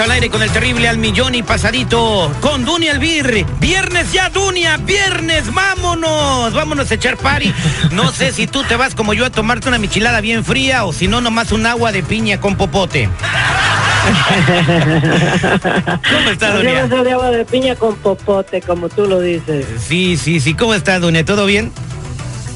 [0.00, 3.46] Al aire con el terrible al millón y pasadito con Dunia Elvir.
[3.60, 6.52] Viernes ya, Dunia, viernes, vámonos.
[6.52, 7.54] Vámonos a echar party.
[7.92, 10.92] No sé si tú te vas como yo a tomarte una michilada bien fría o
[10.92, 13.08] si no, nomás un agua de piña con popote.
[16.12, 16.86] ¿Cómo está, Dunia?
[16.86, 19.64] de agua de piña con popote, como tú lo dices.
[19.86, 20.54] Sí, sí, sí.
[20.54, 21.24] ¿Cómo está, Dunia?
[21.24, 21.72] ¿Todo bien?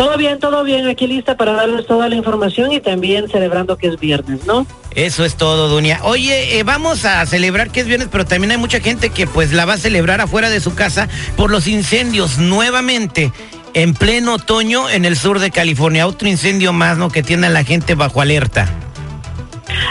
[0.00, 0.88] Todo bien, todo bien.
[0.88, 4.66] Aquí lista para darles toda la información y también celebrando que es viernes, ¿no?
[4.94, 6.00] Eso es todo, Dunia.
[6.04, 9.52] Oye, eh, vamos a celebrar que es viernes, pero también hay mucha gente que pues
[9.52, 13.30] la va a celebrar afuera de su casa por los incendios nuevamente.
[13.74, 17.10] En pleno otoño en el sur de California, otro incendio más, ¿no?
[17.10, 18.70] Que tiene a la gente bajo alerta.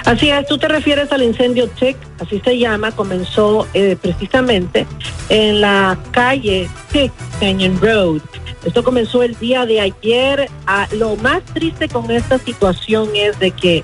[0.06, 4.88] Así es, tú te refieres al incendio Tick, así se llama, comenzó eh, precisamente
[5.30, 8.22] en la calle Tick Canyon Road.
[8.64, 10.50] Esto comenzó el día de ayer.
[10.68, 13.84] Ah, lo más triste con esta situación es de que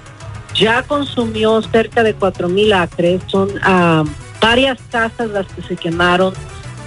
[0.53, 4.03] ya consumió cerca de cuatro mil acres, son ah,
[4.41, 6.33] varias casas las que se quemaron,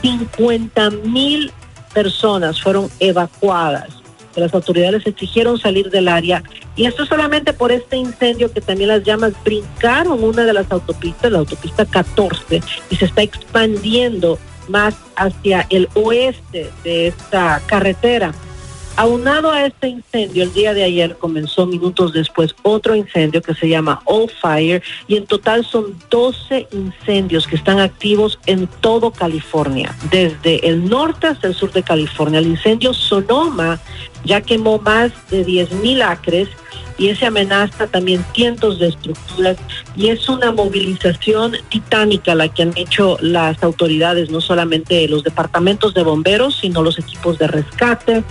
[0.03, 1.53] 50 mil
[1.93, 3.89] personas fueron evacuadas.
[4.37, 6.45] Las autoridades exigieron salir del área
[6.77, 11.33] y esto solamente por este incendio que también las llamas brincaron una de las autopistas,
[11.33, 18.33] la autopista 14, y se está expandiendo más hacia el oeste de esta carretera.
[18.99, 23.69] Aunado a este incendio, el día de ayer comenzó minutos después otro incendio que se
[23.69, 29.95] llama All Fire y en total son 12 incendios que están activos en todo California,
[30.11, 32.41] desde el norte hasta el sur de California.
[32.41, 33.79] El incendio Sonoma
[34.25, 36.49] ya quemó más de 10 mil acres
[36.99, 39.57] y ese amenaza también cientos de estructuras
[39.97, 45.95] y es una movilización titánica la que han hecho las autoridades, no solamente los departamentos
[45.95, 48.25] de bomberos, sino los equipos de rescate,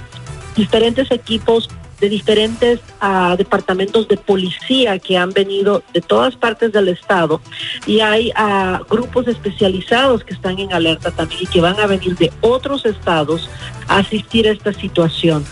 [0.55, 1.69] diferentes equipos
[1.99, 7.41] de diferentes ah, departamentos de policía que han venido de todas partes del estado
[7.87, 12.15] y hay ah, grupos especializados que están en alerta también y que van a venir
[12.17, 13.49] de otros estados
[13.87, 15.43] a asistir a esta situación.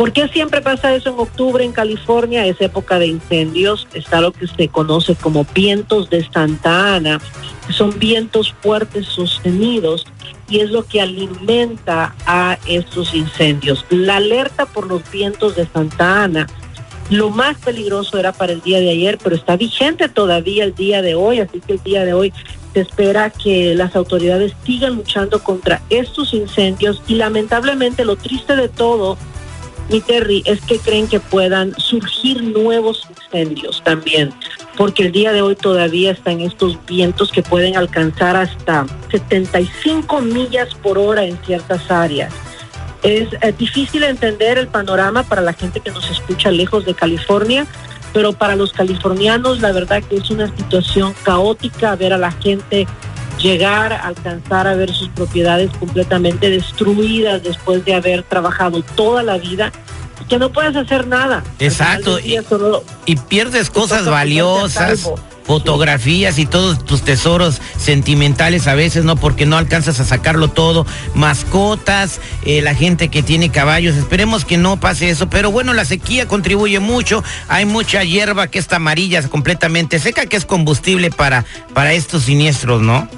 [0.00, 2.46] ¿Por qué siempre pasa eso en octubre en California?
[2.46, 7.20] Es época de incendios, está lo que se conoce como vientos de Santa Ana,
[7.68, 10.06] son vientos fuertes sostenidos
[10.48, 13.84] y es lo que alimenta a estos incendios.
[13.90, 16.46] La alerta por los vientos de Santa Ana,
[17.10, 21.02] lo más peligroso era para el día de ayer, pero está vigente todavía el día
[21.02, 22.32] de hoy, así que el día de hoy
[22.72, 28.70] se espera que las autoridades sigan luchando contra estos incendios y lamentablemente lo triste de
[28.70, 29.18] todo
[29.90, 34.32] mi Terry, es que creen que puedan surgir nuevos incendios también,
[34.76, 40.74] porque el día de hoy todavía están estos vientos que pueden alcanzar hasta 75 millas
[40.74, 42.32] por hora en ciertas áreas.
[43.02, 47.66] Es eh, difícil entender el panorama para la gente que nos escucha lejos de California,
[48.12, 52.86] pero para los californianos la verdad que es una situación caótica ver a la gente
[53.40, 59.38] llegar a alcanzar a ver sus propiedades completamente destruidas después de haber trabajado toda la
[59.38, 59.72] vida
[60.28, 61.42] que no puedes hacer nada.
[61.58, 62.18] Exacto.
[62.20, 65.10] Y, pierdes cosas valiosas,
[65.44, 69.16] fotografías y todos tus tesoros sentimentales a veces, ¿no?
[69.16, 70.86] Porque no alcanzas a sacarlo todo.
[71.14, 73.96] Mascotas, eh, la gente que tiene caballos.
[73.96, 75.28] Esperemos que no pase eso.
[75.28, 77.24] Pero bueno, la sequía contribuye mucho.
[77.48, 81.44] Hay mucha hierba que está amarilla, completamente seca, que es combustible para,
[81.74, 83.08] para estos siniestros, ¿no?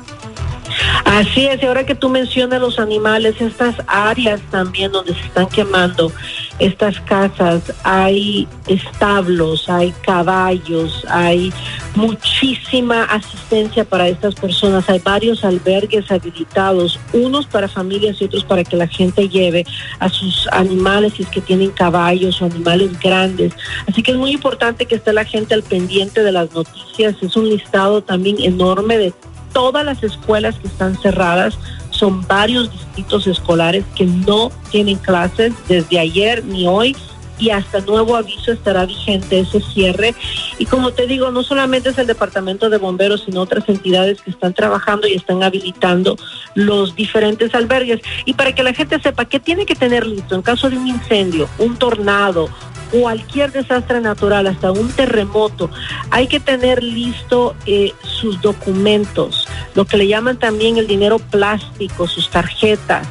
[1.04, 5.46] Así es, y ahora que tú mencionas los animales, estas áreas también donde se están
[5.48, 6.12] quemando
[6.58, 11.52] estas casas, hay establos, hay caballos, hay
[11.94, 18.64] muchísima asistencia para estas personas, hay varios albergues habilitados, unos para familias y otros para
[18.64, 19.64] que la gente lleve
[19.98, 23.52] a sus animales si es que tienen caballos o animales grandes.
[23.88, 27.36] Así que es muy importante que esté la gente al pendiente de las noticias, es
[27.36, 29.12] un listado también enorme de
[29.52, 31.58] todas las escuelas que están cerradas.
[31.90, 36.96] Son varios distritos escolares que no tienen clases desde ayer ni hoy
[37.42, 40.14] y hasta nuevo aviso estará vigente ese cierre.
[40.58, 44.30] Y como te digo, no solamente es el Departamento de Bomberos, sino otras entidades que
[44.30, 46.16] están trabajando y están habilitando
[46.54, 48.00] los diferentes albergues.
[48.26, 50.86] Y para que la gente sepa qué tiene que tener listo en caso de un
[50.86, 52.48] incendio, un tornado,
[52.92, 55.68] cualquier desastre natural, hasta un terremoto,
[56.10, 62.06] hay que tener listo eh, sus documentos, lo que le llaman también el dinero plástico,
[62.06, 63.08] sus tarjetas.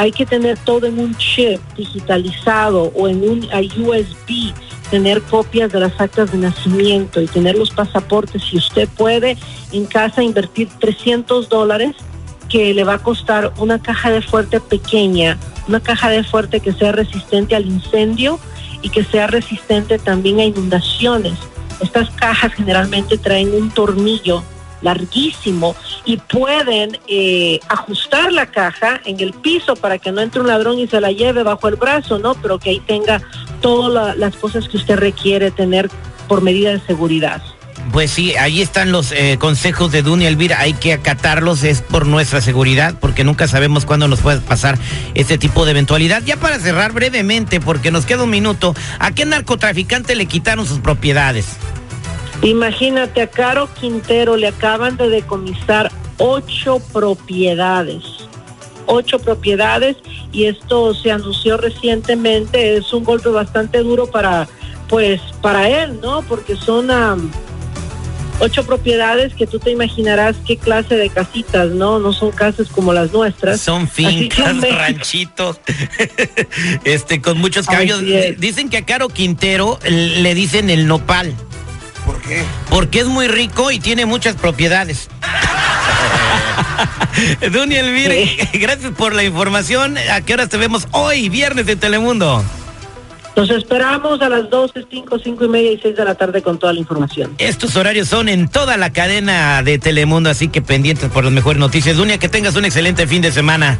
[0.00, 3.46] Hay que tener todo en un chip digitalizado o en un
[3.84, 4.54] USB,
[4.90, 8.42] tener copias de las actas de nacimiento y tener los pasaportes.
[8.44, 9.36] Si usted puede
[9.72, 11.96] en casa invertir 300 dólares,
[12.48, 15.36] que le va a costar una caja de fuerte pequeña,
[15.68, 18.40] una caja de fuerte que sea resistente al incendio
[18.80, 21.34] y que sea resistente también a inundaciones.
[21.82, 24.42] Estas cajas generalmente traen un tornillo
[24.80, 30.46] larguísimo y pueden eh, ajustar la caja en el piso para que no entre un
[30.46, 32.34] ladrón y se la lleve bajo el brazo, ¿no?
[32.34, 33.22] Pero que ahí tenga
[33.60, 35.90] todas las cosas que usted requiere tener
[36.28, 37.42] por medida de seguridad.
[37.92, 42.06] Pues sí, ahí están los eh, consejos de Dunia Elvira, hay que acatarlos, es por
[42.06, 44.78] nuestra seguridad, porque nunca sabemos cuándo nos puede pasar
[45.14, 46.22] este tipo de eventualidad.
[46.22, 50.78] Ya para cerrar brevemente, porque nos queda un minuto, ¿a qué narcotraficante le quitaron sus
[50.78, 51.56] propiedades?
[52.42, 58.02] Imagínate, a Caro Quintero le acaban de decomisar ocho propiedades.
[58.86, 59.96] Ocho propiedades
[60.32, 62.76] y esto se anunció recientemente.
[62.76, 64.48] Es un golpe bastante duro para,
[64.88, 66.22] pues, para él, ¿no?
[66.22, 66.90] Porque son
[68.40, 71.98] ocho propiedades que tú te imaginarás qué clase de casitas, ¿no?
[71.98, 73.60] No son casas como las nuestras.
[73.60, 75.60] Son fincas, ranchitos,
[76.84, 78.02] este, con muchos cambios.
[78.38, 81.34] Dicen que a Caro Quintero le dicen el nopal.
[82.68, 85.08] Porque es muy rico y tiene muchas propiedades.
[87.52, 88.14] Duny Elvira,
[88.52, 89.96] gracias por la información.
[90.12, 92.42] ¿A qué horas te vemos hoy, viernes de Telemundo?
[93.36, 96.58] Nos esperamos a las 12, 5, 5 y media y 6 de la tarde con
[96.58, 97.34] toda la información.
[97.38, 101.58] Estos horarios son en toda la cadena de Telemundo, así que pendientes por las mejores
[101.58, 101.96] noticias.
[101.96, 103.78] Dunia, que tengas un excelente fin de semana.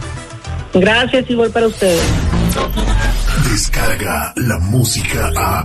[0.73, 2.01] Gracias, igual para ustedes.
[3.51, 5.65] Descarga la música a.